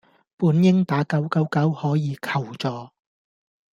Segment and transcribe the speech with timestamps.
[0.35, 2.89] 本應打九九九可以求助